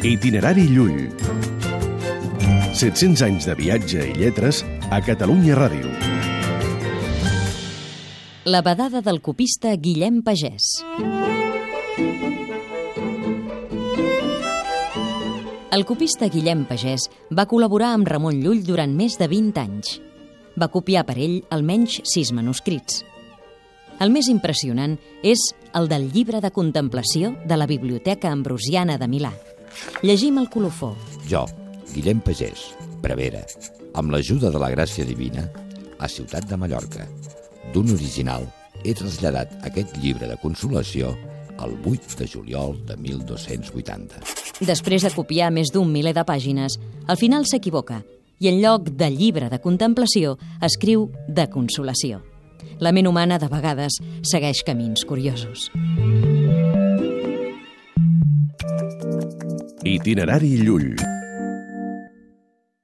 Itinerari 0.00 0.62
Llull. 0.72 1.10
700 2.72 3.20
anys 3.26 3.44
de 3.44 3.52
viatge 3.58 4.06
i 4.08 4.14
lletres 4.16 4.62
a 4.88 4.96
Catalunya 5.04 5.58
Ràdio. 5.58 5.90
La 8.48 8.62
vedada 8.64 9.02
del 9.04 9.20
copista 9.20 9.74
Guillem 9.76 10.22
Pagès. 10.24 10.70
El 15.68 15.84
copista 15.84 16.30
Guillem 16.32 16.64
Pagès 16.64 17.10
va 17.36 17.44
col·laborar 17.44 17.92
amb 17.92 18.08
Ramon 18.08 18.40
Llull 18.40 18.64
durant 18.64 18.96
més 18.96 19.20
de 19.20 19.28
20 19.28 19.60
anys. 19.60 19.98
Va 20.56 20.72
copiar 20.72 21.04
per 21.04 21.18
ell 21.20 21.42
almenys 21.52 22.00
sis 22.08 22.32
manuscrits. 22.32 23.04
El 24.00 24.08
més 24.16 24.32
impressionant 24.32 24.96
és 25.20 25.44
el 25.76 25.92
del 25.92 26.08
llibre 26.08 26.40
de 26.40 26.48
contemplació 26.56 27.36
de 27.44 27.60
la 27.60 27.68
Biblioteca 27.68 28.32
Ambrosiana 28.32 28.96
de 28.96 29.12
Milà. 29.12 29.36
Llegim 30.02 30.38
el 30.38 30.48
colofó. 30.50 30.94
Jo, 31.28 31.46
Guillem 31.94 32.20
Pagès, 32.24 32.70
prevera, 33.02 33.42
amb 33.94 34.12
l'ajuda 34.14 34.50
de 34.52 34.60
la 34.62 34.70
gràcia 34.72 35.06
divina, 35.06 35.48
a 35.98 36.08
Ciutat 36.08 36.46
de 36.48 36.56
Mallorca. 36.56 37.06
D'un 37.74 37.92
original, 37.94 38.46
he 38.84 38.94
traslladat 38.96 39.52
aquest 39.68 39.96
llibre 40.00 40.28
de 40.30 40.38
consolació 40.40 41.12
el 41.60 41.76
8 41.84 42.16
de 42.18 42.26
juliol 42.26 42.78
de 42.86 42.96
1280. 42.96 44.22
Després 44.64 45.04
de 45.04 45.12
copiar 45.14 45.50
més 45.52 45.72
d'un 45.72 45.90
miler 45.92 46.14
de 46.16 46.24
pàgines, 46.24 46.78
al 47.06 47.20
final 47.20 47.46
s'equivoca 47.48 48.00
i 48.40 48.48
en 48.48 48.60
lloc 48.62 48.88
de 48.96 49.10
llibre 49.12 49.50
de 49.52 49.60
contemplació 49.60 50.38
escriu 50.64 51.10
de 51.28 51.48
consolació. 51.52 52.22
La 52.80 52.92
ment 52.92 53.08
humana 53.08 53.38
de 53.38 53.48
vegades 53.52 54.00
segueix 54.24 54.64
camins 54.64 55.04
curiosos. 55.04 55.68
Itinerari 59.84 60.56
Llull. 60.64 61.19